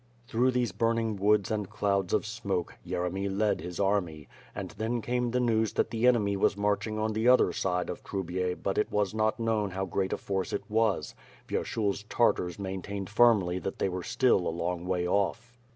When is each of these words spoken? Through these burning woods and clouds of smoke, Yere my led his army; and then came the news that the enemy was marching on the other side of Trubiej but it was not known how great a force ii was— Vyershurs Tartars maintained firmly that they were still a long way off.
Through 0.25 0.49
these 0.49 0.71
burning 0.71 1.15
woods 1.17 1.51
and 1.51 1.69
clouds 1.69 2.11
of 2.11 2.25
smoke, 2.25 2.73
Yere 2.83 3.07
my 3.11 3.27
led 3.27 3.61
his 3.61 3.79
army; 3.79 4.27
and 4.55 4.71
then 4.71 4.99
came 4.99 5.29
the 5.29 5.39
news 5.39 5.73
that 5.73 5.91
the 5.91 6.07
enemy 6.07 6.35
was 6.35 6.57
marching 6.57 6.97
on 6.97 7.13
the 7.13 7.27
other 7.27 7.53
side 7.53 7.87
of 7.87 8.03
Trubiej 8.03 8.63
but 8.63 8.79
it 8.79 8.91
was 8.91 9.13
not 9.13 9.39
known 9.39 9.69
how 9.69 9.85
great 9.85 10.11
a 10.11 10.17
force 10.17 10.53
ii 10.53 10.59
was— 10.67 11.13
Vyershurs 11.47 12.03
Tartars 12.09 12.57
maintained 12.57 13.11
firmly 13.11 13.59
that 13.59 13.77
they 13.77 13.89
were 13.89 14.01
still 14.01 14.39
a 14.47 14.49
long 14.49 14.87
way 14.87 15.07
off. 15.07 15.55